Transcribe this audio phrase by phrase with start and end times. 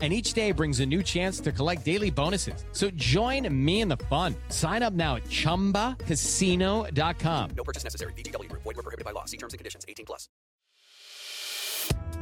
[0.00, 2.64] And each day brings a new chance to collect daily bonuses.
[2.72, 4.34] So join me in the fun.
[4.48, 7.50] Sign up now at chumbacasino.com.
[7.54, 8.14] No purchase necessary.
[8.14, 8.62] VGW Group.
[8.62, 9.26] Void were prohibited by law.
[9.26, 9.84] See terms and conditions.
[9.86, 10.30] 18 plus.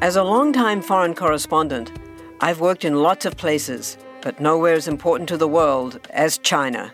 [0.00, 1.92] As a longtime foreign correspondent,
[2.40, 6.92] I've worked in lots of places, but nowhere as important to the world as China.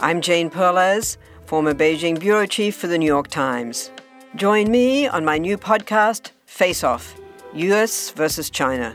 [0.00, 3.90] I'm Jane Perlez, former Beijing bureau chief for the New York Times.
[4.36, 7.16] Join me on my new podcast, Face Off
[7.54, 8.94] US versus China,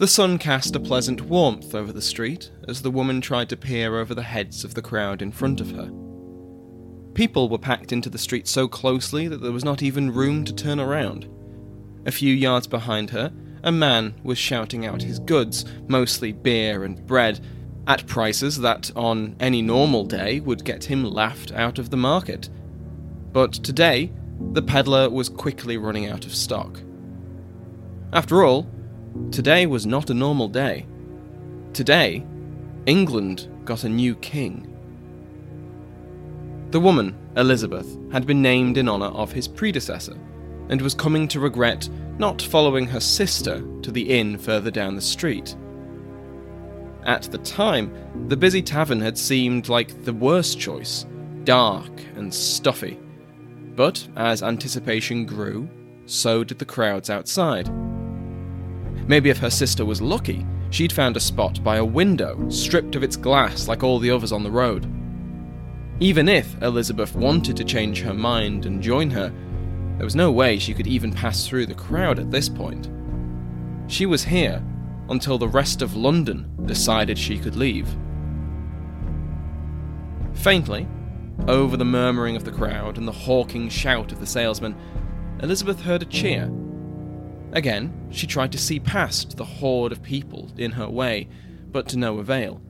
[0.00, 3.98] The sun cast a pleasant warmth over the street as the woman tried to peer
[3.98, 5.92] over the heads of the crowd in front of her.
[7.12, 10.54] People were packed into the street so closely that there was not even room to
[10.54, 11.28] turn around.
[12.06, 13.30] A few yards behind her,
[13.62, 17.44] a man was shouting out his goods, mostly beer and bread,
[17.86, 22.48] at prices that on any normal day would get him laughed out of the market.
[23.34, 24.10] But today,
[24.52, 26.80] the peddler was quickly running out of stock.
[28.14, 28.66] After all,
[29.32, 30.86] Today was not a normal day.
[31.72, 32.24] Today,
[32.86, 34.66] England got a new king.
[36.70, 40.16] The woman, Elizabeth, had been named in honour of his predecessor,
[40.68, 45.00] and was coming to regret not following her sister to the inn further down the
[45.00, 45.56] street.
[47.04, 47.92] At the time,
[48.28, 51.06] the busy tavern had seemed like the worst choice
[51.42, 53.00] dark and stuffy.
[53.74, 55.68] But as anticipation grew,
[56.06, 57.68] so did the crowds outside.
[59.06, 63.02] Maybe if her sister was lucky, she'd found a spot by a window, stripped of
[63.02, 64.86] its glass like all the others on the road.
[66.00, 69.32] Even if Elizabeth wanted to change her mind and join her,
[69.96, 72.88] there was no way she could even pass through the crowd at this point.
[73.86, 74.62] She was here
[75.10, 77.88] until the rest of London decided she could leave.
[80.32, 80.88] Faintly,
[81.48, 84.74] over the murmuring of the crowd and the hawking shout of the salesman,
[85.42, 86.50] Elizabeth heard a cheer
[87.52, 91.28] Again, she tried to see past the horde of people in her way,
[91.72, 92.60] but to no avail.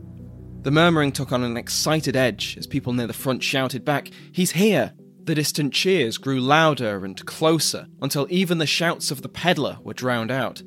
[0.63, 4.53] The murmuring took on an excited edge as people near the front shouted back, He's
[4.53, 4.93] here!
[5.25, 9.95] The distant cheers grew louder and closer until even the shouts of the peddler were
[9.95, 10.63] drowned out.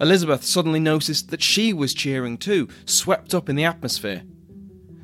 [0.00, 4.22] Elizabeth suddenly noticed that she was cheering too, swept up in the atmosphere.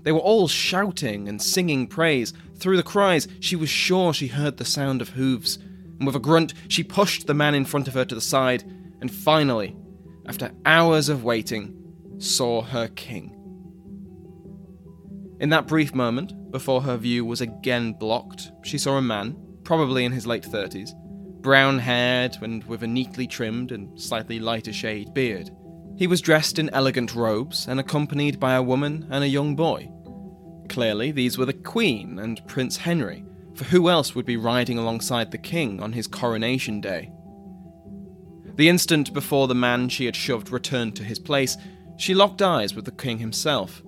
[0.03, 2.33] They were all shouting and singing praise.
[2.57, 5.59] Through the cries, she was sure she heard the sound of hooves
[5.99, 8.65] and with a grunt, she pushed the man in front of her to the side,
[9.01, 9.77] and finally,
[10.27, 11.75] after hours of waiting,
[12.19, 13.33] saw her king.
[15.39, 20.05] In that brief moment, before her view was again blocked, she saw a man, probably
[20.05, 20.91] in his late 30s,
[21.43, 25.51] brown haired and with a neatly trimmed and slightly lighter shade beard.
[25.97, 29.91] He was dressed in elegant robes and accompanied by a woman and a young boy.
[30.69, 33.25] Clearly, these were the Queen and Prince Henry,
[33.57, 37.11] for who else would be riding alongside the king on his coronation day?
[38.57, 41.57] The instant before the man she had shoved returned to his place,
[41.99, 43.83] she locked eyes with the king himself.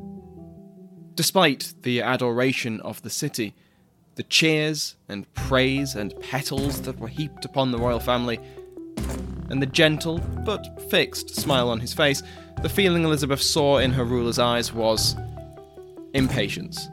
[1.14, 3.54] Despite the adoration of the city,
[4.14, 8.40] the cheers and praise and petals that were heaped upon the royal family,
[9.50, 12.22] and the gentle but fixed smile on his face,
[12.62, 15.16] the feeling Elizabeth saw in her ruler's eyes was
[16.14, 16.88] impatience.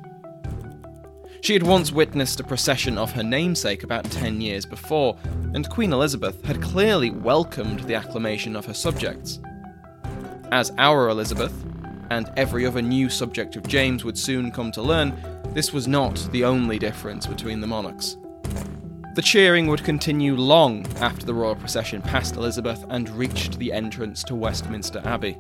[1.46, 5.16] She had once witnessed a procession of her namesake about 10 years before,
[5.54, 9.40] and Queen Elizabeth had clearly welcomed the acclamation of her subjects.
[10.52, 11.54] As our Elizabeth,
[12.10, 15.16] and every other new subject of James would soon come to learn,
[15.50, 18.18] this was not the only difference between the monarchs.
[19.14, 24.24] The cheering would continue long after the royal procession passed Elizabeth and reached the entrance
[24.24, 25.38] to Westminster Abbey,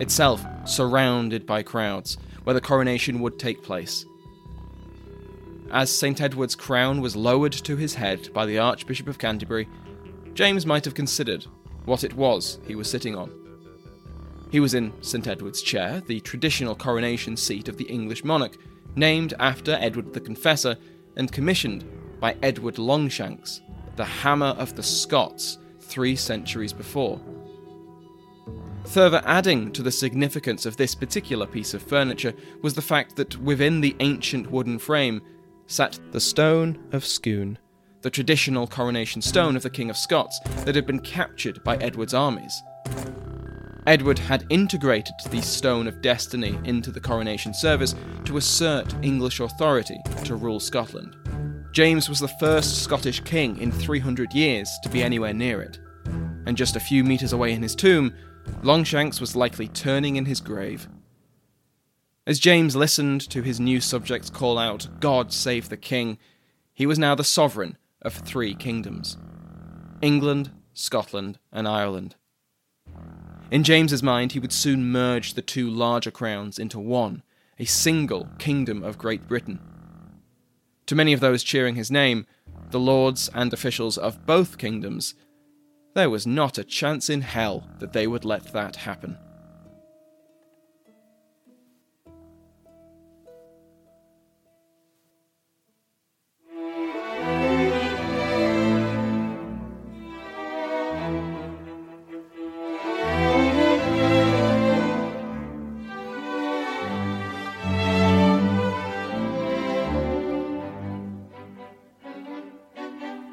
[0.00, 4.04] itself surrounded by crowds, where the coronation would take place.
[5.70, 6.20] As St.
[6.20, 9.68] Edward's crown was lowered to his head by the Archbishop of Canterbury,
[10.34, 11.46] James might have considered
[11.84, 13.32] what it was he was sitting on.
[14.50, 15.26] He was in St.
[15.26, 18.56] Edward's chair, the traditional coronation seat of the English monarch,
[18.94, 20.76] named after Edward the Confessor
[21.16, 21.84] and commissioned
[22.20, 23.60] by Edward Longshanks,
[23.96, 27.20] the hammer of the Scots three centuries before.
[28.86, 33.36] Further adding to the significance of this particular piece of furniture was the fact that
[33.38, 35.20] within the ancient wooden frame
[35.66, 37.58] sat the Stone of Scone,
[38.02, 42.14] the traditional coronation stone of the King of Scots that had been captured by Edward's
[42.14, 42.62] armies.
[43.86, 50.00] Edward had integrated the Stone of Destiny into the coronation service to assert English authority
[50.24, 51.16] to rule Scotland.
[51.72, 55.78] James was the first Scottish king in 300 years to be anywhere near it,
[56.46, 58.12] and just a few metres away in his tomb
[58.62, 60.88] Longshanks was likely turning in his grave.
[62.26, 66.18] As James listened to his new subjects call out, God save the King,
[66.74, 69.16] he was now the sovereign of three kingdoms
[70.02, 72.16] England, Scotland, and Ireland.
[73.52, 77.22] In James's mind, he would soon merge the two larger crowns into one,
[77.60, 79.60] a single kingdom of Great Britain.
[80.86, 82.26] To many of those cheering his name,
[82.70, 85.14] the lords and officials of both kingdoms
[85.94, 89.16] there was not a chance in hell that they would let that happen.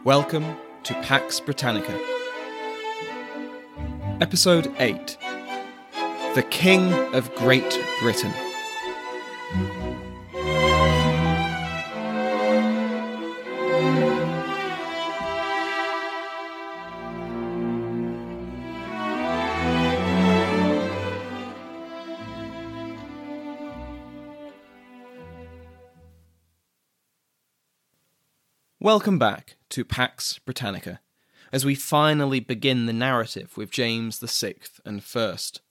[0.05, 1.97] Welcome to Pax Britannica.
[4.19, 5.17] Episode 8
[6.35, 8.33] The King of Great Britain.
[28.83, 30.99] Welcome back to Pax Britannica
[31.53, 35.61] as we finally begin the narrative with James VI and First.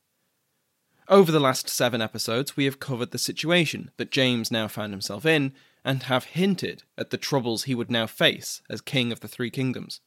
[1.08, 5.26] Over the last seven episodes, we have covered the situation that James now found himself
[5.26, 5.52] in
[5.84, 9.50] and have hinted at the troubles he would now face as King of the Three
[9.50, 10.00] Kingdoms.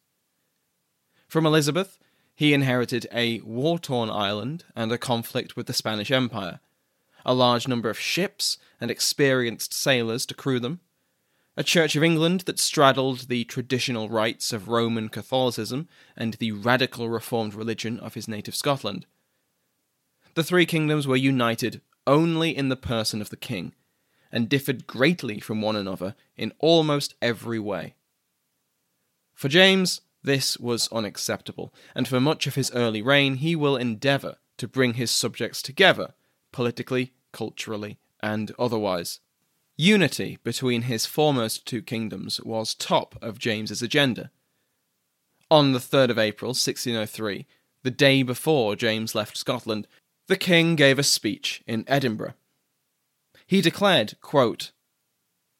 [1.27, 1.99] From Elizabeth,
[2.33, 6.59] he inherited a war torn island and a conflict with the Spanish Empire,
[7.23, 10.79] a large number of ships and experienced sailors to crew them,
[11.57, 15.87] a Church of England that straddled the traditional rites of Roman Catholicism
[16.17, 19.05] and the radical Reformed religion of his native Scotland.
[20.33, 23.73] The three kingdoms were united only in the person of the king,
[24.31, 27.95] and differed greatly from one another in almost every way.
[29.33, 34.37] For James, this was unacceptable, and for much of his early reign he will endeavour
[34.57, 36.13] to bring his subjects together,
[36.51, 39.19] politically, culturally, and otherwise.
[39.77, 44.31] Unity between his foremost two kingdoms was top of James's agenda.
[45.51, 47.45] On the 3rd of April 1603,
[47.83, 49.85] the day before James left Scotland,
[50.27, 52.33] the king gave a speech in Edinburgh.
[53.45, 54.71] He declared, quote,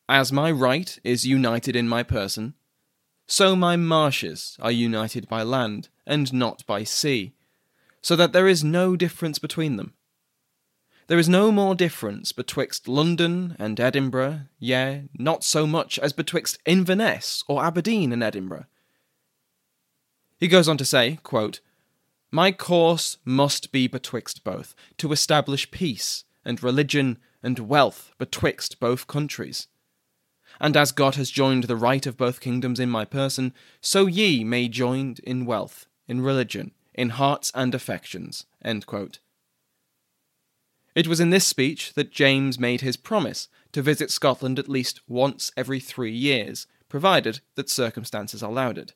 [0.07, 2.53] As my right is united in my person,
[3.27, 7.33] so my marshes are united by land and not by sea,
[8.01, 9.93] so that there is no difference between them.
[11.07, 16.57] There is no more difference betwixt London and Edinburgh, yea, not so much as betwixt
[16.65, 18.65] Inverness or Aberdeen and Edinburgh.
[20.39, 21.59] He goes on to say, quote,
[22.31, 29.05] My course must be betwixt both, to establish peace and religion and wealth betwixt both
[29.05, 29.67] countries.
[30.59, 34.43] And as God has joined the right of both kingdoms in my person, so ye
[34.43, 38.45] may join in wealth, in religion, in hearts and affections.
[40.95, 45.01] It was in this speech that James made his promise to visit Scotland at least
[45.07, 48.93] once every three years, provided that circumstances allowed it.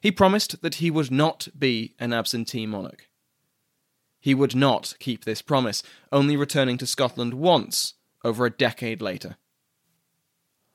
[0.00, 3.08] He promised that he would not be an absentee monarch.
[4.20, 9.36] He would not keep this promise, only returning to Scotland once over a decade later.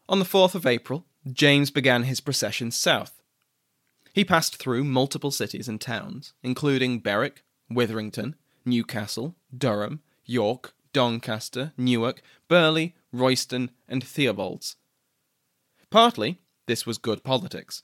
[0.08, 3.22] On the 4th of April, James began his procession south.
[4.14, 8.36] He passed through multiple cities and towns, including Berwick, Widdrington,
[8.66, 14.76] Newcastle, Durham, York, Doncaster, Newark, Burghley, Royston, and Theobalds.
[15.90, 17.84] Partly, this was good politics.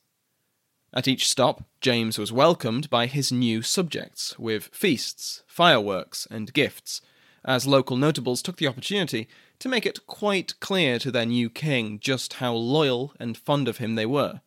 [0.93, 7.01] At each stop, James was welcomed by his new subjects with feasts, fireworks, and gifts,
[7.43, 9.27] as local notables took the opportunity
[9.59, 13.77] to make it quite clear to their new king just how loyal and fond of
[13.77, 14.41] him they were.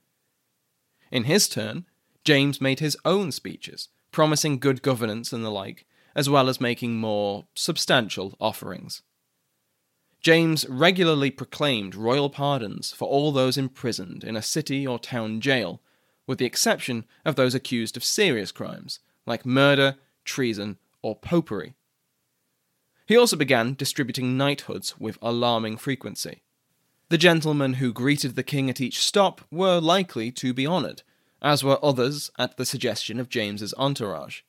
[1.10, 1.86] In his turn,
[2.24, 6.96] James made his own speeches, promising good governance and the like, as well as making
[6.96, 9.02] more substantial offerings.
[10.20, 15.80] James regularly proclaimed royal pardons for all those imprisoned in a city or town jail,
[16.26, 21.74] with the exception of those accused of serious crimes, like murder, treason, or popery.
[23.06, 26.42] He also began distributing knighthoods with alarming frequency.
[27.08, 31.02] The gentlemen who greeted the king at each stop were likely to be honoured,
[31.42, 34.42] as were others at the suggestion of James's entourage.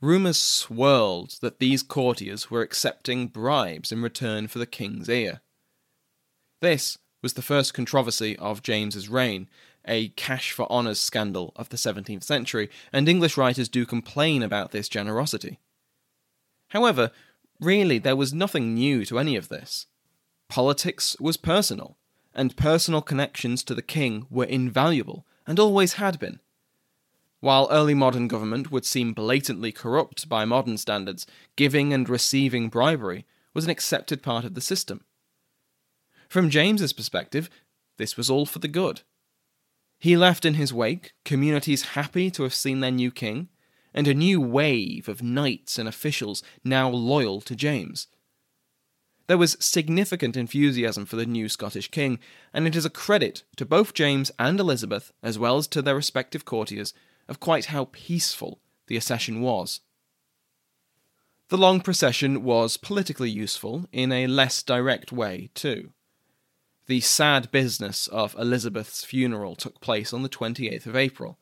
[0.00, 5.40] Rumours swirled that these courtiers were accepting bribes in return for the king's ear.
[6.60, 9.48] This was the first controversy of James's reign,
[9.84, 14.70] a cash for honours scandal of the 17th century, and English writers do complain about
[14.70, 15.58] this generosity.
[16.68, 17.10] However,
[17.60, 19.86] really there was nothing new to any of this.
[20.48, 21.96] Politics was personal,
[22.34, 26.38] and personal connections to the king were invaluable, and always had been.
[27.40, 33.26] While early modern government would seem blatantly corrupt by modern standards, giving and receiving bribery
[33.54, 35.04] was an accepted part of the system.
[36.28, 37.48] From James's perspective,
[37.96, 39.02] this was all for the good.
[40.00, 43.48] He left in his wake communities happy to have seen their new king,
[43.94, 48.08] and a new wave of knights and officials now loyal to James.
[49.28, 52.18] There was significant enthusiasm for the new Scottish king,
[52.52, 55.96] and it is a credit to both James and Elizabeth, as well as to their
[55.96, 56.94] respective courtiers,
[57.28, 59.80] of quite how peaceful the accession was.
[61.48, 65.92] The long procession was politically useful in a less direct way, too.
[66.86, 71.38] The sad business of Elizabeth's funeral took place on the 28th of April.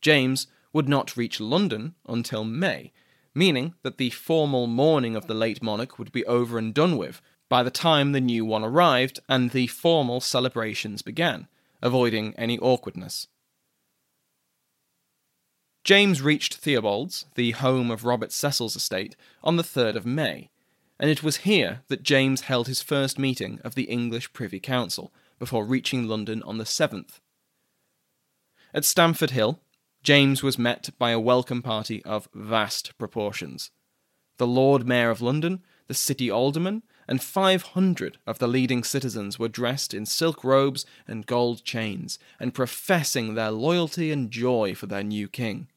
[0.00, 2.92] James would not reach London until May,
[3.34, 7.20] meaning that the formal mourning of the late monarch would be over and done with
[7.48, 11.48] by the time the new one arrived and the formal celebrations began,
[11.82, 13.28] avoiding any awkwardness.
[15.86, 19.14] James reached Theobalds, the home of Robert Cecil's estate,
[19.44, 20.50] on the 3rd of May,
[20.98, 25.12] and it was here that James held his first meeting of the English Privy Council
[25.38, 27.20] before reaching London on the 7th.
[28.74, 29.60] At Stamford Hill,
[30.02, 33.70] James was met by a welcome party of vast proportions.
[34.38, 39.46] The Lord Mayor of London, the city aldermen, and 500 of the leading citizens were
[39.46, 45.04] dressed in silk robes and gold chains, and professing their loyalty and joy for their
[45.04, 45.68] new king.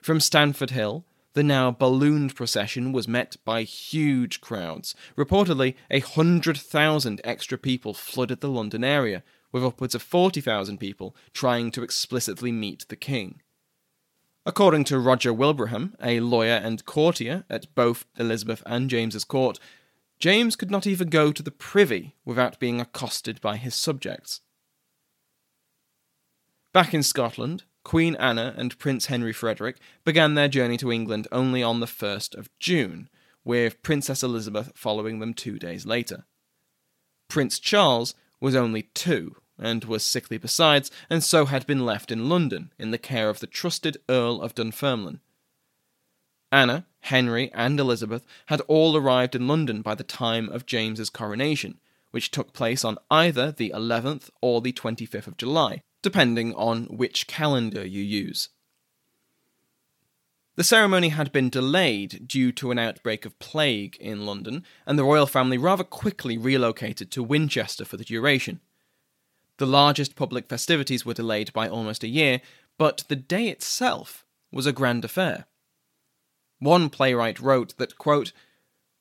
[0.00, 4.94] From Stamford Hill, the now ballooned procession was met by huge crowds.
[5.16, 11.16] Reportedly, a hundred thousand extra people flooded the London area, with upwards of 40,000 people
[11.32, 13.40] trying to explicitly meet the king.
[14.44, 19.58] According to Roger Wilbraham, a lawyer and courtier at both Elizabeth and James's court,
[20.18, 24.40] James could not even go to the privy without being accosted by his subjects.
[26.72, 31.62] Back in Scotland, Queen Anna and Prince Henry Frederick began their journey to England only
[31.62, 33.08] on the 1st of June,
[33.44, 36.26] with Princess Elizabeth following them two days later.
[37.28, 42.28] Prince Charles was only two and was sickly besides, and so had been left in
[42.28, 45.20] London in the care of the trusted Earl of Dunfermline.
[46.52, 51.80] Anna, Henry, and Elizabeth had all arrived in London by the time of James's coronation,
[52.10, 57.26] which took place on either the 11th or the 25th of July, depending on which
[57.26, 58.48] calendar you use.
[60.56, 65.04] The ceremony had been delayed due to an outbreak of plague in London, and the
[65.04, 68.60] royal family rather quickly relocated to Winchester for the duration.
[69.58, 72.40] The largest public festivities were delayed by almost a year,
[72.76, 75.46] but the day itself was a grand affair.
[76.58, 78.32] One playwright wrote that, quote,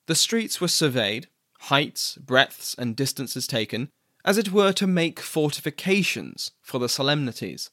[0.06, 1.28] The streets were surveyed,
[1.62, 3.90] heights, breadths, and distances taken,
[4.26, 7.70] as it were to make fortifications for the solemnities.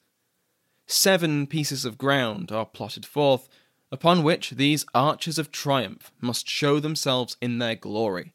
[0.87, 3.49] Seven pieces of ground are plotted forth,
[3.91, 8.35] upon which these arches of triumph must show themselves in their glory.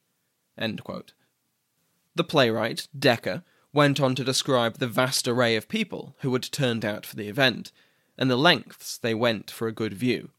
[2.16, 6.84] The playwright, Dekker, went on to describe the vast array of people who had turned
[6.84, 7.72] out for the event,
[8.18, 10.32] and the lengths they went for a good view.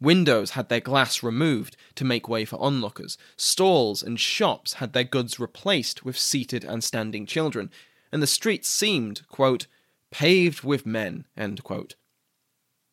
[0.00, 3.18] Windows had their glass removed to make way for onlookers.
[3.36, 7.70] Stalls and shops had their goods replaced with seated and standing children,
[8.10, 9.66] and the streets seemed, quote,
[10.10, 11.26] paved with men,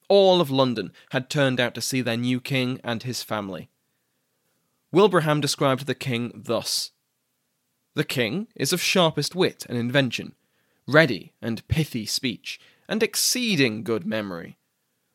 [0.10, 3.70] All of London had turned out to see their new king and his family.
[4.92, 6.92] Wilbraham described the king thus
[7.94, 10.36] The king is of sharpest wit and invention,
[10.86, 14.58] ready and pithy speech, and exceeding good memory,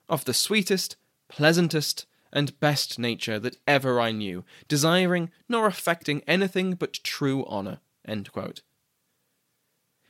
[0.08, 0.96] of the sweetest
[1.32, 7.80] pleasantest, and best nature that ever I knew, desiring nor affecting anything but true honour.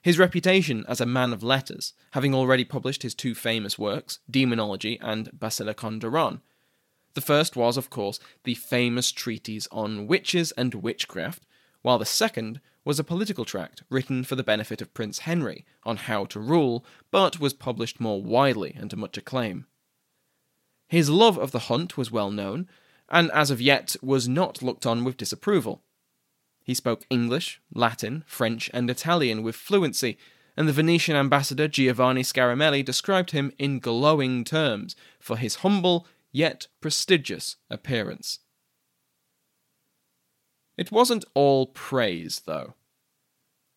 [0.03, 4.99] His reputation as a man of letters, having already published his two famous works, Demonology
[5.01, 6.41] and Basilikon.
[7.15, 11.45] The first was, of course, the famous treatise on witches and witchcraft,
[11.83, 15.99] while the second was a political tract written for the benefit of Prince Henry on
[15.99, 19.67] how to rule, but was published more widely and to much acclaim.
[20.93, 22.69] His love of the hunt was well known,
[23.09, 25.83] and as of yet was not looked on with disapproval.
[26.65, 30.19] He spoke English, Latin, French, and Italian with fluency,
[30.55, 36.67] and the Venetian ambassador Giovanni Scaramelli described him in glowing terms for his humble yet
[36.83, 38.41] prestigious appearance.
[40.77, 42.75] It wasn't all praise, though.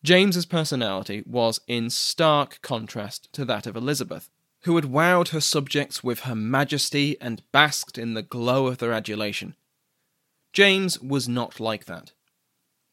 [0.04, 4.28] James's personality was in stark contrast to that of Elizabeth,
[4.66, 8.92] who had wowed her subjects with her majesty and basked in the glow of their
[8.92, 9.54] adulation.
[10.52, 12.12] James was not like that.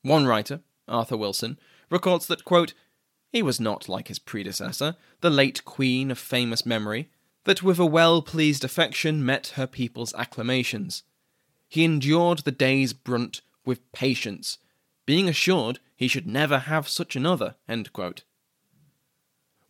[0.03, 1.57] One writer, Arthur Wilson,
[1.89, 2.75] records that, quote,
[3.31, 7.09] he was not like his predecessor, the late queen of famous memory,
[7.45, 11.01] that with a well pleased affection met her people's acclamations.
[11.67, 14.59] He endured the day's brunt with patience,
[15.07, 17.55] being assured he should never have such another.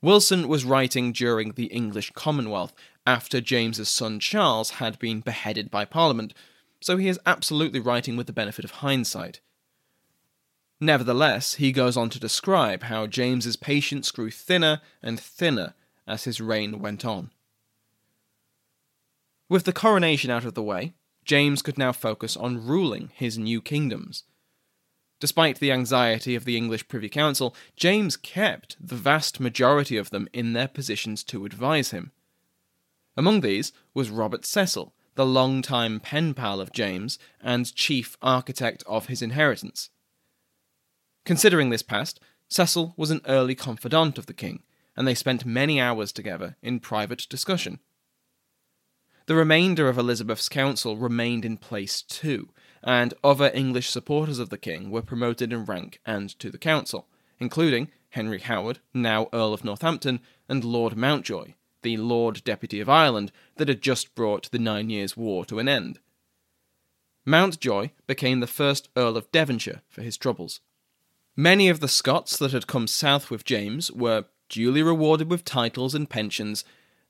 [0.03, 2.73] Wilson was writing during the English Commonwealth,
[3.07, 6.33] after James's son Charles had been beheaded by Parliament,
[6.81, 9.39] so he is absolutely writing with the benefit of hindsight.
[10.81, 15.73] Nevertheless, he goes on to describe how James's patience grew thinner and thinner
[16.05, 17.31] as his reign went on.
[19.47, 23.61] With the coronation out of the way, James could now focus on ruling his new
[23.61, 24.23] kingdoms.
[25.23, 30.27] Despite the anxiety of the English Privy Council, James kept the vast majority of them
[30.33, 32.11] in their positions to advise him.
[33.15, 39.05] Among these was Robert Cecil, the long-time pen pal of James and chief architect of
[39.05, 39.91] his inheritance.
[41.23, 44.63] Considering this past, Cecil was an early confidant of the king,
[44.97, 47.79] and they spent many hours together in private discussion.
[49.27, 52.49] The remainder of Elizabeth's council remained in place too,
[52.83, 57.07] and other English supporters of the king were promoted in rank and to the council,
[57.39, 63.31] including Henry Howard, now Earl of Northampton, and Lord Mountjoy, the Lord Deputy of Ireland
[63.55, 65.99] that had just brought the Nine Years' War to an end.
[67.25, 70.59] Mountjoy became the first Earl of Devonshire for his troubles.
[71.35, 75.95] Many of the Scots that had come south with James were duly rewarded with titles
[75.95, 76.63] and pensions,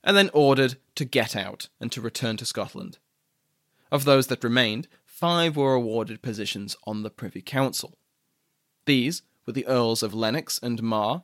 [0.04, 3.00] and then ordered to get out and to return to Scotland.
[3.92, 4.88] Of those that remained,
[5.24, 7.98] five were awarded positions on the Privy Council.
[8.86, 11.24] These were the Earls of Lennox and Mar,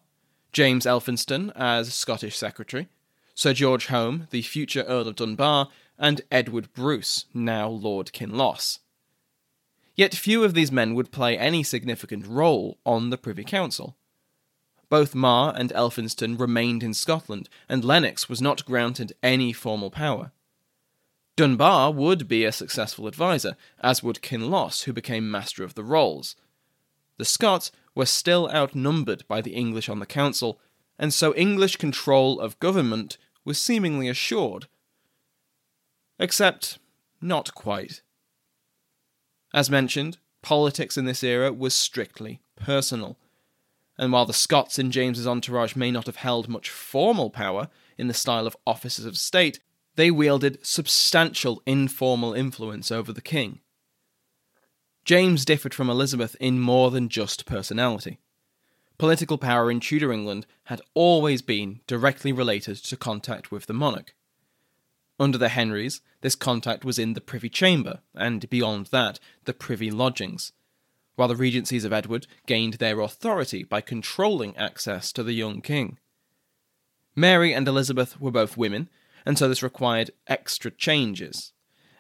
[0.54, 2.88] James Elphinstone as Scottish Secretary,
[3.36, 8.80] Sir George Home, the future Earl of Dunbar, and Edward Bruce, now Lord Kinloss.
[9.98, 13.98] Yet few of these men would play any significant role on the Privy Council.
[14.88, 20.32] Both Mar and Elphinstone remained in Scotland, and Lennox was not granted any formal power.
[21.40, 26.36] Dunbar would be a successful adviser, as would Kinloss, who became Master of the Rolls.
[27.16, 30.60] The Scots were still outnumbered by the English on the council,
[30.98, 34.68] and so English control of government was seemingly assured.
[36.20, 36.78] Except,
[37.22, 38.02] not quite.
[39.54, 43.18] As mentioned, politics in this era was strictly personal.
[43.98, 48.10] And while the Scots in James's entourage may not have held much formal power in
[48.10, 49.62] the style of officers of state,
[50.00, 53.60] they wielded substantial informal influence over the king.
[55.04, 58.18] James differed from Elizabeth in more than just personality.
[58.98, 64.16] Political power in Tudor England had always been directly related to contact with the monarch.
[65.20, 69.92] Under the Henrys, this contact was in the Privy Chamber, and beyond that, the Privy
[69.92, 70.54] Lodgings,
[71.16, 75.98] while the regencies of Edward gained their authority by controlling access to the young king.
[77.18, 78.88] Mary and Elizabeth were both women,
[79.26, 81.54] and so this required extra changes.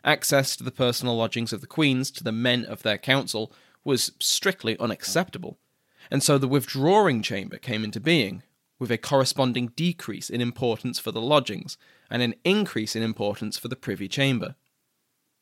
[0.04, 3.52] Access to the personal lodgings of the queens to the men of their council
[3.84, 5.58] was strictly unacceptable,
[6.12, 8.44] and so the withdrawing chamber came into being,
[8.80, 11.78] with a corresponding decrease in importance for the lodgings
[12.10, 14.56] and an increase in importance for the Privy Chamber.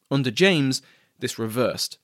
[0.10, 0.82] Under James,
[1.20, 2.00] this reversed.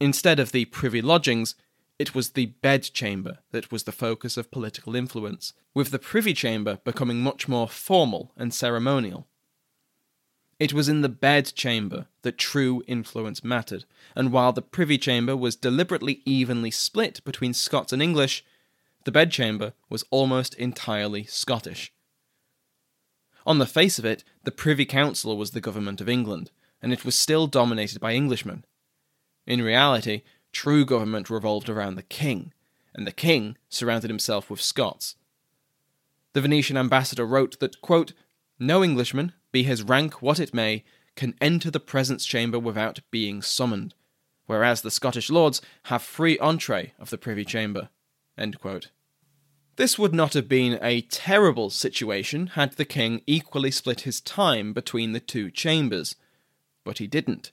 [0.00, 1.54] Instead of the Privy Lodgings,
[2.00, 6.78] it was the bedchamber that was the focus of political influence, with the Privy Chamber
[6.82, 9.28] becoming much more formal and ceremonial.
[10.58, 13.84] It was in the bedchamber that true influence mattered,
[14.16, 18.46] and while the Privy Chamber was deliberately evenly split between Scots and English,
[19.04, 21.92] the bedchamber was almost entirely Scottish.
[23.44, 27.04] On the face of it, the Privy Council was the government of England, and it
[27.04, 28.64] was still dominated by Englishmen.
[29.46, 32.52] In reality, true government revolved around the king,
[32.94, 35.16] and the king surrounded himself with Scots.
[36.32, 38.12] The Venetian ambassador wrote that, quote,
[38.58, 40.84] No Englishman, be his rank what it may,
[41.16, 43.94] can enter the presence chamber without being summoned,
[44.46, 47.88] whereas the Scottish lords have free entree of the Privy Chamber.
[49.76, 54.72] This would not have been a terrible situation had the king equally split his time
[54.72, 56.16] between the two chambers,
[56.84, 57.52] but he didn't.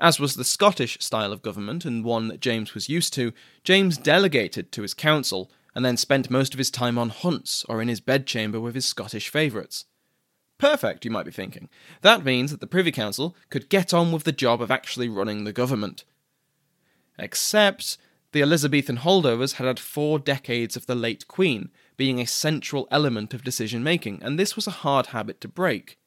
[0.00, 3.32] As was the Scottish style of government, and one that James was used to,
[3.64, 7.80] James delegated to his council and then spent most of his time on hunts or
[7.80, 9.86] in his bedchamber with his Scottish favourites.
[10.58, 11.68] Perfect, you might be thinking.
[12.02, 15.44] That means that the Privy Council could get on with the job of actually running
[15.44, 16.04] the government.
[17.18, 17.98] Except
[18.32, 23.34] the Elizabethan holdovers had had four decades of the late Queen being a central element
[23.34, 25.98] of decision making, and this was a hard habit to break.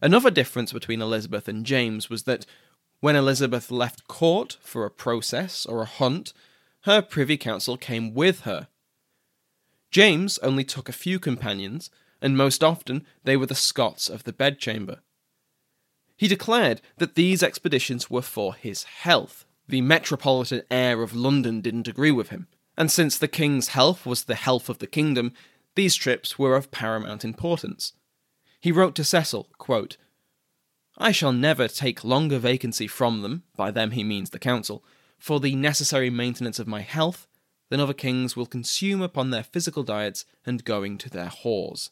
[0.00, 2.46] Another difference between Elizabeth and James was that
[3.00, 6.32] when Elizabeth left court for a process or a hunt,
[6.82, 8.68] her Privy Council came with her.
[9.90, 14.32] James only took a few companions, and most often they were the Scots of the
[14.32, 15.00] bedchamber.
[16.16, 19.44] He declared that these expeditions were for his health.
[19.68, 24.24] The metropolitan air of London didn't agree with him, and since the king's health was
[24.24, 25.32] the health of the kingdom,
[25.76, 27.92] these trips were of paramount importance.
[28.60, 29.96] He wrote to Cecil, quote,
[31.00, 34.84] I shall never take longer vacancy from them, by them he means the council,
[35.16, 37.28] for the necessary maintenance of my health
[37.70, 41.90] than other kings will consume upon their physical diets and going to their whores.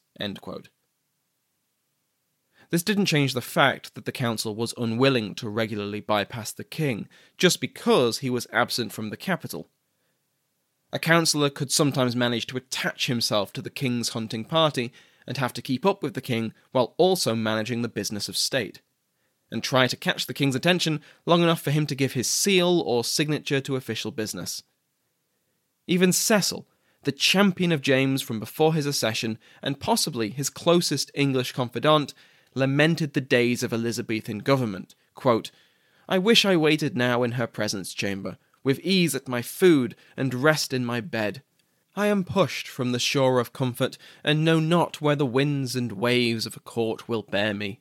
[2.71, 7.09] This didn't change the fact that the council was unwilling to regularly bypass the king,
[7.39, 9.69] just because he was absent from the capital.
[10.93, 14.93] A councillor could sometimes manage to attach himself to the king's hunting party
[15.29, 18.81] and have to keep up with the king while also managing the business of state
[19.51, 22.83] and try to catch the king's attention long enough for him to give his seal
[22.85, 24.63] or signature to official business.
[25.87, 26.67] Even Cecil,
[27.05, 32.13] the champion of James from before his accession, and possibly his closest English confidant,
[32.55, 34.95] lamented the days of Elizabethan government.
[35.15, 35.51] Quote,
[36.09, 40.35] I wish I waited now in her presence chamber, with ease at my food and
[40.35, 41.43] rest in my bed.
[41.95, 45.93] I am pushed from the shore of comfort, and know not where the winds and
[45.93, 47.81] waves of a court will bear me.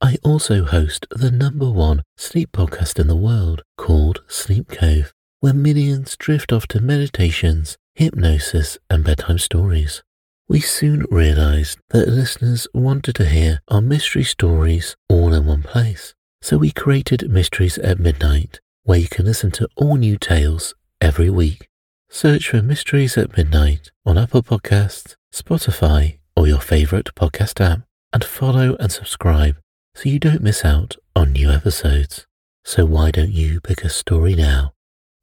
[0.00, 5.54] I also host the number one sleep podcast in the world called Sleep Cove, where
[5.54, 10.02] millions drift off to meditations, hypnosis, and bedtime stories.
[10.48, 16.14] We soon realized that listeners wanted to hear our mystery stories all in one place,
[16.42, 21.28] so we created Mysteries at Midnight where you can listen to all new tales every
[21.28, 21.68] week.
[22.08, 27.80] Search for Mysteries at Midnight on Apple Podcasts, Spotify, or your favorite podcast app,
[28.12, 29.56] and follow and subscribe
[29.96, 32.26] so you don't miss out on new episodes.
[32.62, 34.74] So why don't you pick a story now?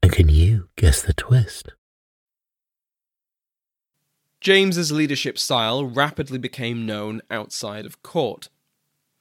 [0.01, 1.73] And can you guess the twist?
[4.41, 8.49] James's leadership style rapidly became known outside of court.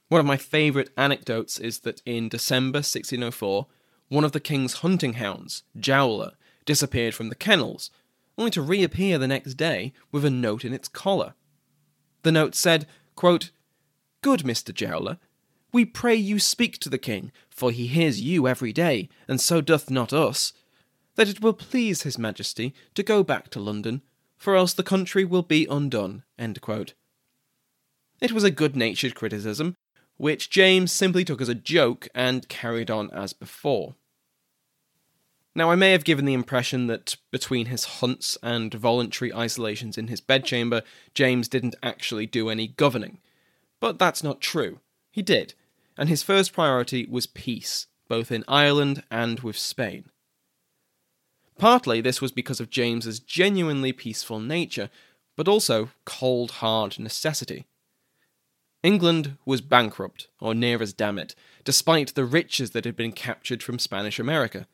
[0.08, 3.66] One of my favourite anecdotes is that in December 1604,
[4.08, 6.32] one of the king's hunting hounds, Jowler,
[6.64, 7.90] disappeared from the kennels,
[8.38, 11.34] only to reappear the next day with a note in its collar.
[12.22, 12.86] The note said,
[13.16, 13.50] quote,
[14.22, 14.72] Good Mr.
[14.72, 15.18] Jowler,
[15.72, 19.60] we pray you speak to the king, for he hears you every day, and so
[19.60, 20.52] doth not us,
[21.16, 24.02] that it will please his majesty to go back to London,
[24.36, 26.24] for else the country will be undone.
[26.38, 29.76] It was a good natured criticism,
[30.16, 33.94] which James simply took as a joke and carried on as before.
[35.54, 40.08] Now, I may have given the impression that between his hunts and voluntary isolations in
[40.08, 40.82] his bedchamber,
[41.14, 43.18] James didn't actually do any governing.
[43.78, 44.78] But that's not true.
[45.10, 45.54] He did,
[45.96, 50.06] and his first priority was peace, both in Ireland and with Spain.
[51.58, 54.90] Partly this was because of James's genuinely peaceful nature,
[55.36, 57.66] but also cold hard necessity.
[58.82, 63.62] England was bankrupt, or near as damn it, despite the riches that had been captured
[63.62, 64.66] from Spanish America.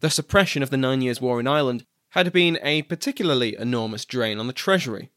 [0.00, 4.38] The suppression of the Nine Years' War in Ireland had been a particularly enormous drain
[4.40, 5.10] on the treasury,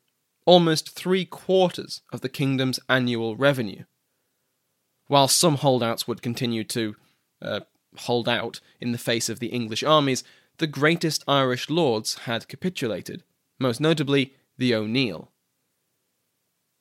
[0.45, 3.85] almost three quarters of the kingdom's annual revenue.
[5.11, 6.95] While some holdouts would continue to
[7.41, 7.59] uh,
[7.97, 10.23] hold out in the face of the English armies,
[10.57, 13.25] the greatest Irish lords had capitulated,
[13.59, 15.29] most notably the O'Neill.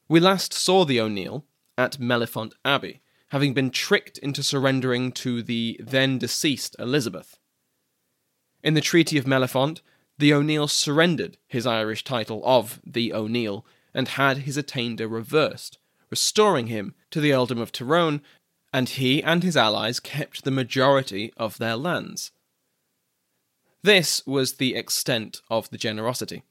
[0.09, 1.45] We last saw the O'Neill
[1.77, 7.37] at Mellifont Abbey, having been tricked into surrendering to the then deceased Elizabeth.
[8.63, 9.81] In the Treaty of Mellifont,
[10.19, 15.81] the O'Neill surrendered his Irish title of the O'Neill and had his attainder reversed,
[16.11, 18.21] restoring him to the earldom of Tyrone,
[18.73, 22.33] and he and his allies kept the majority of their lands.
[23.83, 26.43] This was the extent of the generosity.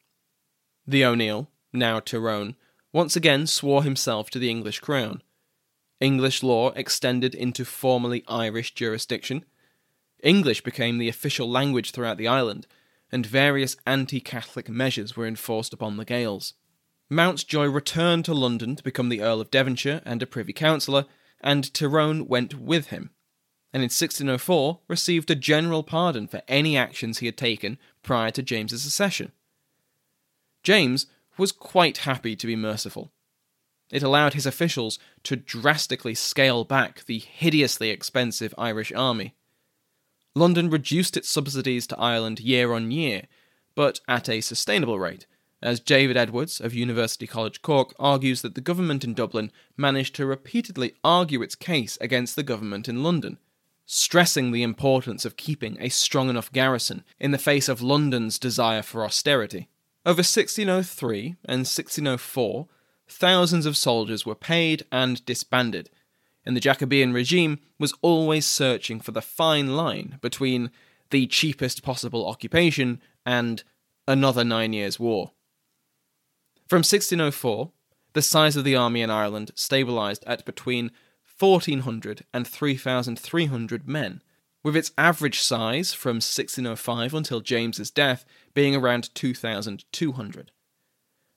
[0.88, 2.56] The O'Neill, now Tyrone,
[2.91, 5.22] once again swore himself to the English crown.
[6.00, 9.45] English law extended into formerly Irish jurisdiction.
[10.24, 12.65] English became the official language throughout the island,
[13.12, 16.54] and various anti Catholic measures were enforced upon the Gaels.
[17.10, 21.06] Mountjoy returned to London to become the Earl of Devonshire and a Privy Councillor,
[21.41, 23.10] and Tyrone went with him,
[23.74, 28.43] and in 1604 received a general pardon for any actions he had taken prior to
[28.43, 29.32] James's accession.
[30.62, 33.12] James was quite happy to be merciful.
[33.91, 39.34] It allowed his officials to drastically scale back the hideously expensive Irish army.
[40.36, 43.24] London reduced its subsidies to Ireland year on year,
[43.74, 45.26] but at a sustainable rate,
[45.62, 50.26] as David Edwards of University College Cork argues that the government in Dublin managed to
[50.26, 53.38] repeatedly argue its case against the government in London,
[53.86, 58.82] stressing the importance of keeping a strong enough garrison in the face of London's desire
[58.82, 59.67] for austerity.
[60.06, 62.67] Over 1603 and 1604,
[63.08, 65.89] thousands of soldiers were paid and disbanded,
[66.45, 70.72] and the Jacobean regime was always searching for the fine line between
[71.10, 73.63] the cheapest possible occupation and
[74.08, 75.32] another nine years' war.
[76.69, 77.71] From 1604,
[78.13, 80.91] the size of the army in Ireland stabilised at between
[81.39, 84.21] 1,400 and 3,300 men,
[84.62, 90.51] with its average size from 1605 until James's death being around 2,200.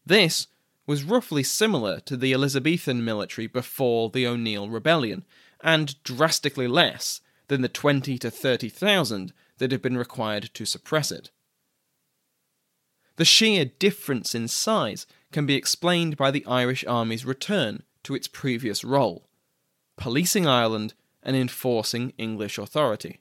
[0.05, 0.49] This
[0.87, 5.25] was roughly similar to the Elizabethan military before the O'Neill Rebellion,
[5.63, 11.31] and drastically less than the 20 to 30,000 that had been required to suppress it.
[13.17, 18.29] The sheer difference in size can be explained by the Irish Army's return to its
[18.29, 19.29] previous role
[19.97, 23.21] policing Ireland and enforcing English authority.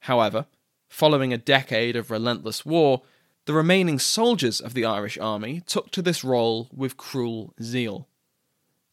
[0.00, 0.46] However,
[0.88, 3.02] following a decade of relentless war,
[3.46, 8.08] the remaining soldiers of the Irish army took to this role with cruel zeal.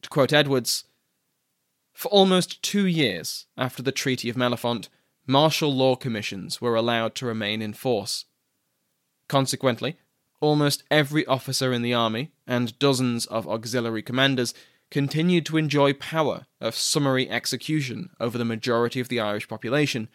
[0.02, 0.84] To quote Edwards,
[1.92, 4.88] for almost two years after the Treaty of Mellifont,
[5.26, 8.24] martial law commissions were allowed to remain in force.
[9.28, 9.96] Consequently,
[10.42, 14.52] almost every officer in the army and dozens of auxiliary commanders
[14.90, 20.08] continued to enjoy power of summary execution over the majority of the Irish population,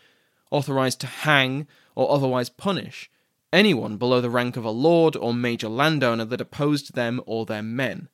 [0.52, 3.10] authorized to hang or otherwise punish
[3.54, 7.64] anyone below the rank of a lord or major landowner that opposed them or their
[7.64, 8.10] men.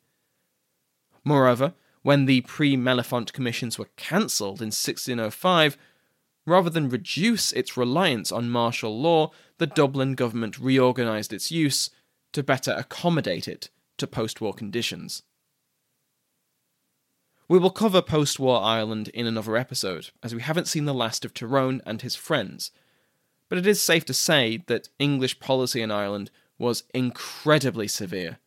[1.24, 5.76] Moreover, when the pre Mellifont commissions were cancelled in 1605,
[6.46, 11.90] rather than reduce its reliance on martial law, the Dublin government reorganised its use
[12.34, 15.22] to better accommodate it to post war conditions.
[17.48, 21.24] We will cover post war Ireland in another episode, as we haven't seen the last
[21.24, 22.70] of Tyrone and his friends,
[23.48, 28.38] but it is safe to say that English policy in Ireland was incredibly severe.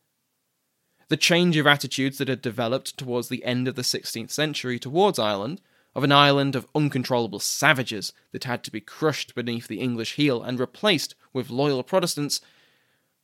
[1.08, 5.18] The change of attitudes that had developed towards the end of the 16th century towards
[5.18, 5.60] Ireland,
[5.94, 10.42] of an island of uncontrollable savages that had to be crushed beneath the English heel
[10.42, 12.40] and replaced with loyal Protestants,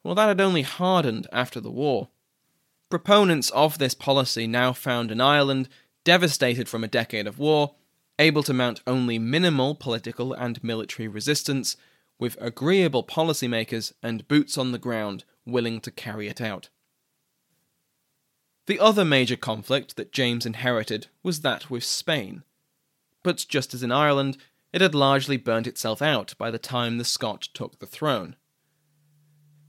[0.04, 2.08] well, that had only hardened after the war.
[2.90, 5.68] Proponents of this policy now found an Ireland
[6.04, 7.74] devastated from a decade of war,
[8.18, 11.76] able to mount only minimal political and military resistance,
[12.18, 16.68] with agreeable policymakers and boots on the ground willing to carry it out.
[18.66, 22.44] The other major conflict that James inherited was that with Spain.
[23.22, 24.36] But just as in Ireland,
[24.72, 28.36] it had largely burnt itself out by the time the Scot took the throne.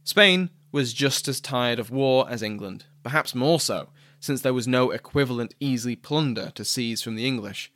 [0.06, 3.90] Spain was just as tired of war as England, perhaps more so,
[4.20, 7.72] since there was no equivalent easy plunder to seize from the English.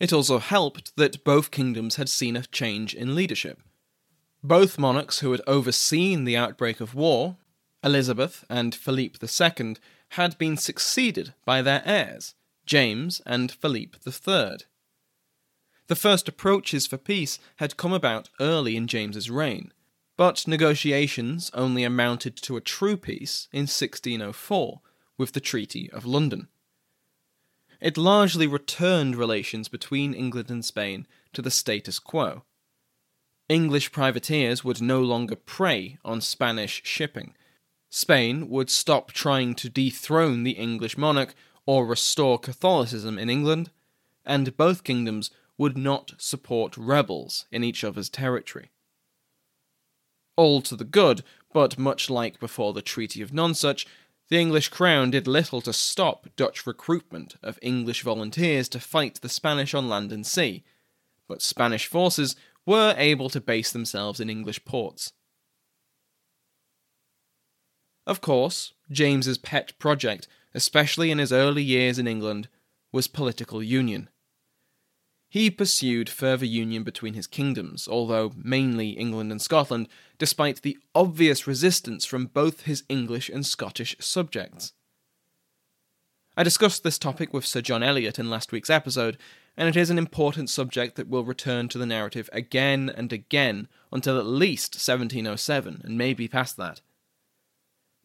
[0.00, 3.60] It also helped that both kingdoms had seen a change in leadership.
[4.42, 7.36] Both monarchs who had overseen the outbreak of war,
[7.82, 9.76] Elizabeth and Philippe II,
[10.10, 14.56] had been succeeded by their heirs, James and Philippe III.
[15.88, 19.72] The first approaches for peace had come about early in James's reign,
[20.16, 24.80] but negotiations only amounted to a true peace in 1604
[25.18, 26.48] with the Treaty of London.
[27.80, 32.42] It largely returned relations between England and Spain to the status quo.
[33.48, 37.34] English privateers would no longer prey on Spanish shipping.
[37.90, 41.34] Spain would stop trying to dethrone the English monarch
[41.66, 43.70] or restore Catholicism in England,
[44.24, 48.70] and both kingdoms would not support rebels in each other's territory.
[50.36, 53.86] All to the good, but much like before the Treaty of Nonsuch,
[54.28, 59.28] the English crown did little to stop Dutch recruitment of English volunteers to fight the
[59.28, 60.64] Spanish on land and sea,
[61.28, 62.34] but Spanish forces
[62.66, 65.12] were able to base themselves in English ports.
[68.06, 72.48] Of course, James's pet project, especially in his early years in England,
[72.92, 74.08] was political union.
[75.34, 81.48] He pursued further union between his kingdoms, although mainly England and Scotland, despite the obvious
[81.48, 84.74] resistance from both his English and Scottish subjects.
[86.36, 89.18] I discussed this topic with Sir John Elliott in last week's episode,
[89.56, 93.66] and it is an important subject that will return to the narrative again and again
[93.90, 96.80] until at least 1707, and maybe past that.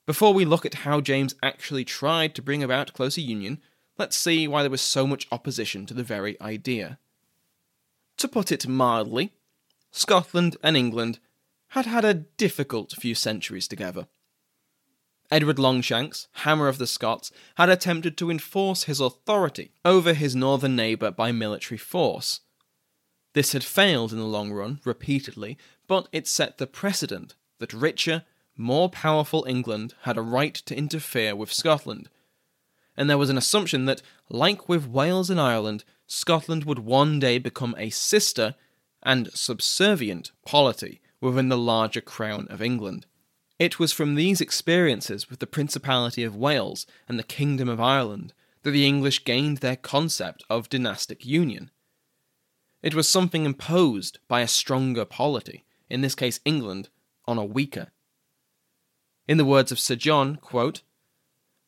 [0.07, 3.61] Before we look at how James actually tried to bring about closer union,
[3.99, 6.97] let's see why there was so much opposition to the very idea.
[8.19, 9.31] To put it mildly,
[9.91, 11.19] Scotland and England
[11.69, 14.07] had had a difficult few centuries together.
[15.31, 20.75] Edward Longshanks, Hammer of the Scots, had attempted to enforce his authority over his northern
[20.75, 22.41] neighbour by military force.
[23.33, 28.23] This had failed in the long run, repeatedly, but it set the precedent that richer,
[28.57, 32.09] more powerful England had a right to interfere with Scotland.
[32.97, 37.37] And there was an assumption that, like with Wales and Ireland, Scotland would one day
[37.37, 38.55] become a sister
[39.03, 43.05] and subservient polity within the larger crown of England.
[43.59, 48.33] It was from these experiences with the Principality of Wales and the Kingdom of Ireland
[48.63, 51.69] that the English gained their concept of dynastic union.
[52.81, 56.89] It was something imposed by a stronger polity, in this case England,
[57.25, 57.91] on a weaker.
[59.27, 60.81] In the words of Sir John, quote,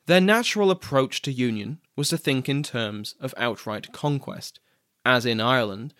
[0.05, 4.59] their natural approach to union was to think in terms of outright conquest,
[5.05, 5.93] as in Ireland,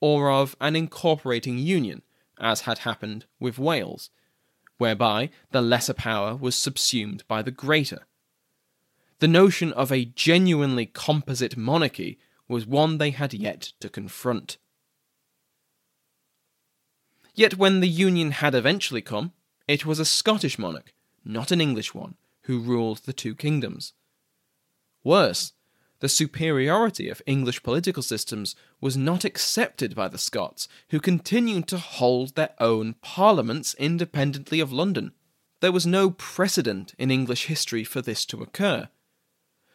[0.00, 2.02] or of an incorporating union,
[2.38, 4.10] as had happened with Wales,
[4.78, 8.06] whereby the lesser power was subsumed by the greater.
[9.18, 14.58] The notion of a genuinely composite monarchy was one they had yet to confront.
[17.34, 19.32] Yet when the union had eventually come,
[19.66, 20.92] it was a Scottish monarch,
[21.24, 22.16] not an English one,
[22.46, 23.92] who ruled the two kingdoms.
[25.04, 25.52] Worse,
[26.00, 31.78] the superiority of English political systems was not accepted by the Scots, who continued to
[31.78, 35.12] hold their own parliaments independently of London.
[35.60, 38.88] There was no precedent in English history for this to occur.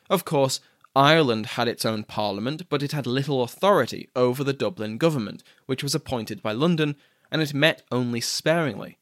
[0.10, 0.60] Of course,
[0.96, 5.82] Ireland had its own parliament, but it had little authority over the Dublin government, which
[5.82, 6.96] was appointed by London,
[7.32, 9.00] and it met only sparingly.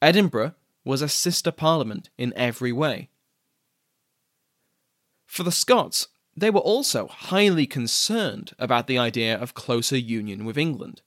[0.00, 3.10] Edinburgh was a sister parliament in every way.
[5.26, 10.58] For the Scots, they were also highly concerned about the idea of closer union with
[10.58, 11.02] England.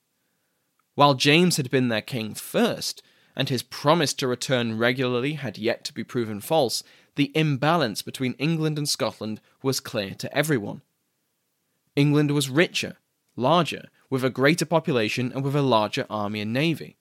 [0.95, 3.01] While James had been their king first,
[3.35, 6.83] and his promise to return regularly had yet to be proven false,
[7.15, 10.81] the imbalance between England and Scotland was clear to everyone.
[11.95, 12.97] England was richer,
[13.35, 16.97] larger, with a greater population and with a larger army and navy.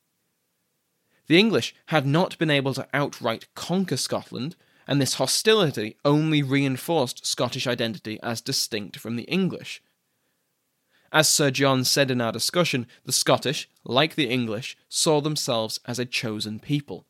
[1.33, 4.55] The English had not been able to outright conquer Scotland,
[4.87, 9.83] and this hostility only reinforced Scottish identity as distinct from the English.
[11.11, 15.99] As Sir John said in our discussion, the Scottish, like the English, saw themselves as
[15.99, 17.07] a chosen people.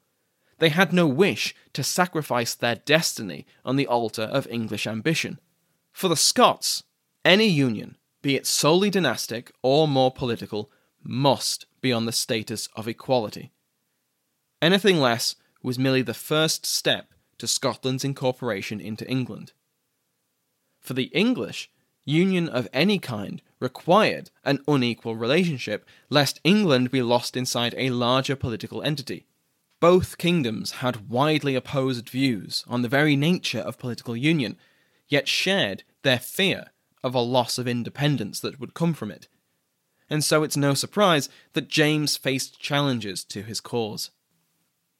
[0.60, 5.40] They had no wish to sacrifice their destiny on the altar of English ambition.
[5.90, 6.84] For the Scots,
[7.24, 10.70] any union, be it solely dynastic or more political,
[11.02, 13.50] must be on the status of equality.
[14.62, 19.52] Anything less was merely the first step to Scotland's incorporation into England.
[20.78, 21.68] For the English,
[22.04, 28.36] union of any kind required an unequal relationship, lest England be lost inside a larger
[28.36, 29.26] political entity.
[29.80, 34.56] Both kingdoms had widely opposed views on the very nature of political union,
[35.08, 36.66] yet shared their fear
[37.02, 39.26] of a loss of independence that would come from it.
[40.08, 44.10] And so it's no surprise that James faced challenges to his cause.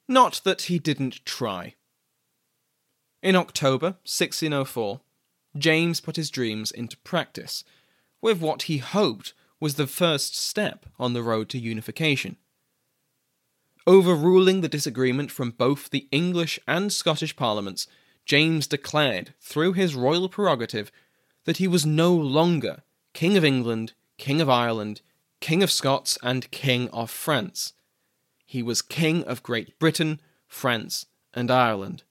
[0.07, 1.75] Not that he didn't try.
[3.21, 4.99] In October 1604,
[5.57, 7.63] James put his dreams into practice
[8.21, 12.37] with what he hoped was the first step on the road to unification.
[13.85, 17.87] Overruling the disagreement from both the English and Scottish parliaments,
[18.25, 20.91] James declared, through his royal prerogative,
[21.45, 22.83] that he was no longer
[23.13, 25.01] King of England, King of Ireland,
[25.41, 27.73] King of Scots, and King of France.
[28.45, 32.03] He was King of Great Britain, France, and Ireland.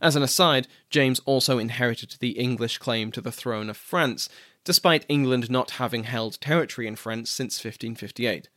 [0.00, 4.28] As an aside, James also inherited the English claim to the throne of France,
[4.64, 8.48] despite England not having held territory in France since 1558.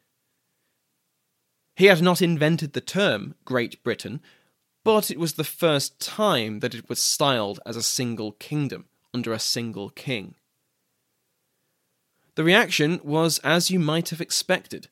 [1.76, 4.22] He had not invented the term Great Britain,
[4.84, 9.34] but it was the first time that it was styled as a single kingdom under
[9.34, 10.36] a single king.
[12.36, 14.90] The reaction was as you might have expected.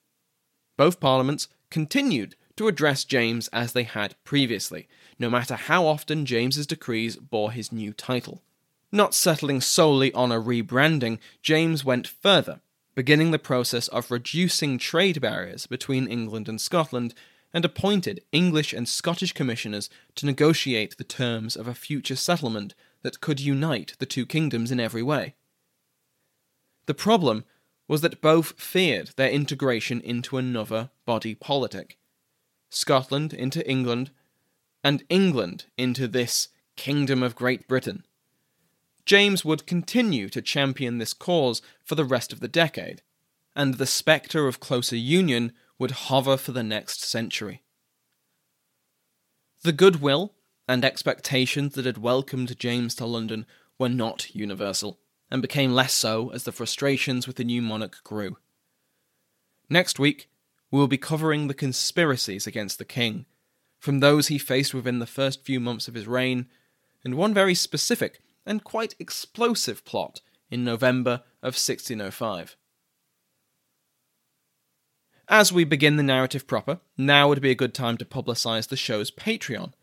[0.77, 6.67] Both parliaments continued to address James as they had previously, no matter how often James's
[6.67, 8.41] decrees bore his new title.
[8.91, 12.61] Not settling solely on a rebranding, James went further,
[12.95, 17.13] beginning the process of reducing trade barriers between England and Scotland,
[17.53, 23.21] and appointed English and Scottish commissioners to negotiate the terms of a future settlement that
[23.21, 25.35] could unite the two kingdoms in every way.
[26.85, 27.45] The problem
[27.87, 31.97] was that both feared their integration into another body politic
[32.73, 34.11] Scotland into England,
[34.83, 38.03] and England into this Kingdom of Great Britain.
[39.05, 43.01] James would continue to champion this cause for the rest of the decade,
[43.55, 47.61] and the spectre of closer union would hover for the next century.
[49.61, 50.33] The goodwill
[50.67, 53.45] and expectations that had welcomed James to London
[53.77, 54.99] were not universal,
[55.33, 58.37] and became less so as the frustrations with the new monarch grew.
[59.67, 60.29] Next week,
[60.69, 63.25] we will be covering the conspiracies against the king,
[63.79, 66.45] from those he faced within the first few months of his reign,
[67.03, 70.21] and one very specific and quite explosive plot
[70.51, 72.55] in November of 1605.
[75.27, 78.77] As we begin the narrative proper, now would be a good time to publicise the
[78.77, 79.73] show's Patreon.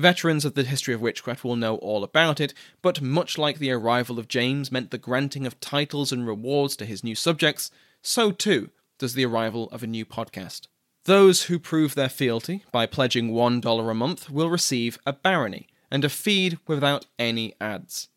[0.00, 3.70] Veterans of the history of witchcraft will know all about it, but much like the
[3.70, 7.70] arrival of James meant the granting of titles and rewards to his new subjects,
[8.00, 10.68] so too does the arrival of a new podcast.
[11.04, 16.02] Those who prove their fealty by pledging $1 a month will receive a barony, and
[16.02, 18.08] a feed without any ads.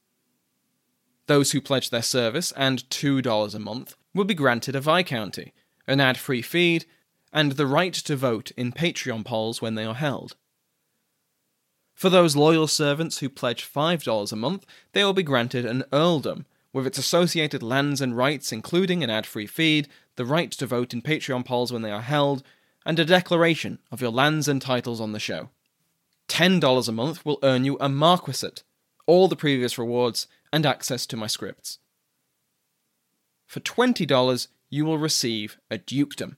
[1.28, 5.52] Those who pledge their service and $2 a month will be granted a Viscounty,
[5.86, 6.86] an ad free feed,
[7.34, 10.38] and the right to vote in Patreon polls when they are held.
[12.04, 16.46] For those loyal servants who pledge $5 a month, they will be granted an earldom,
[16.74, 19.88] with its associated lands and rights, including an ad free feed,
[20.18, 22.44] the right to vote in Patreon polls when they are held,
[22.86, 25.48] and a declaration of your lands and titles on the show.
[26.28, 28.64] $10 a month will earn you a marquisate,
[29.06, 31.80] all the previous rewards, and access to my scripts.
[33.48, 36.36] For $20, you will receive a dukedom,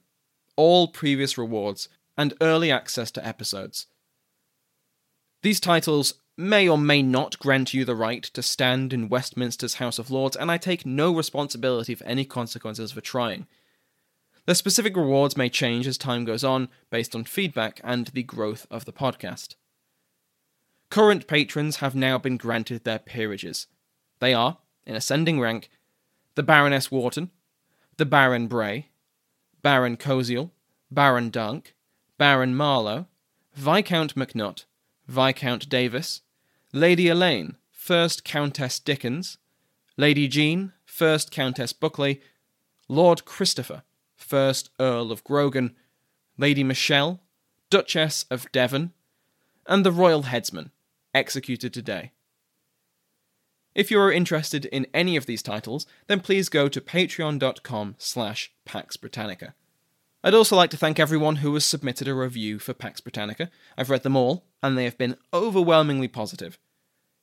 [0.54, 3.88] all previous rewards, and early access to episodes.
[5.42, 9.98] These titles may or may not grant you the right to stand in Westminster's House
[9.98, 13.46] of Lords, and I take no responsibility for any consequences for trying.
[14.44, 18.66] The specific rewards may change as time goes on based on feedback and the growth
[18.70, 19.56] of the podcast.
[20.88, 23.66] Current patrons have now been granted their peerages.
[24.20, 25.68] They are, in ascending rank,
[26.36, 27.30] the Baroness Wharton,
[27.96, 28.90] the Baron Bray,
[29.62, 30.50] Baron Cosiel,
[30.90, 31.74] Baron Dunk,
[32.18, 33.06] Baron Marlowe,
[33.54, 34.64] Viscount McNutt,
[35.06, 36.22] Viscount Davis,
[36.72, 39.38] Lady Elaine, First Countess Dickens,
[39.96, 42.20] Lady Jean, First Countess Buckley,
[42.88, 43.82] Lord Christopher,
[44.16, 45.74] First Earl of Grogan,
[46.36, 47.20] Lady Michelle,
[47.70, 48.92] Duchess of Devon,
[49.66, 50.70] and the Royal Headsman,
[51.14, 52.12] executed today.
[53.74, 58.52] If you are interested in any of these titles, then please go to patreon.com slash
[58.64, 59.54] Pax Britannica.
[60.26, 63.48] I'd also like to thank everyone who has submitted a review for Pax Britannica.
[63.78, 66.58] I've read them all, and they have been overwhelmingly positive.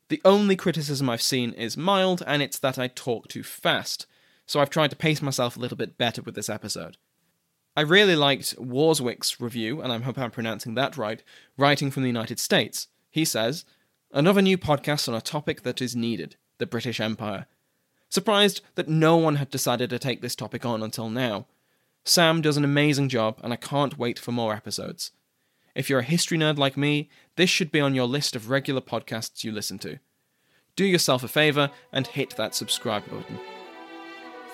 [0.07, 4.07] The only criticism I've seen is mild, and it's that I talk too fast,
[4.45, 6.95] so I've tried to pace myself a little bit better with this episode.
[7.75, 11.21] I really liked Warswick's review, and I hope I'm pronouncing that right,
[11.57, 12.87] writing from the United States.
[13.11, 13.65] He says,
[14.13, 17.47] Another new podcast on a topic that is needed the British Empire.
[18.07, 21.47] Surprised that no one had decided to take this topic on until now.
[22.05, 25.11] Sam does an amazing job, and I can't wait for more episodes.
[25.73, 28.81] If you're a history nerd like me, this should be on your list of regular
[28.81, 29.99] podcasts you listen to.
[30.75, 33.39] Do yourself a favour and hit that subscribe button.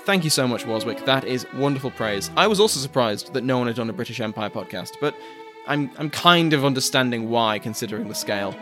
[0.04, 1.06] Thank you so much, Warswick.
[1.06, 2.30] That is wonderful praise.
[2.38, 5.16] I was also surprised that no one had done a British Empire podcast, but
[5.68, 8.56] I'm, I'm kind of understanding why, considering the scale.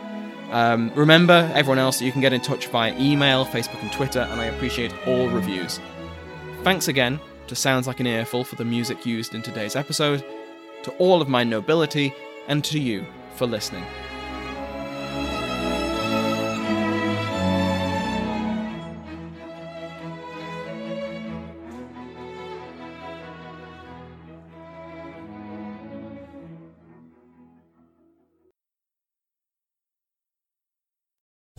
[0.50, 4.40] Um, remember, everyone else, you can get in touch via email, Facebook, and Twitter, and
[4.40, 5.78] I appreciate all reviews.
[6.64, 10.24] Thanks again to Sounds Like an Earful for the music used in today's episode,
[10.82, 12.14] to all of my nobility,
[12.46, 13.84] and to you for listening.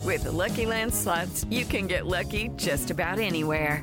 [0.02, 3.82] With the Lucky Land slots, you can get lucky just about anywhere.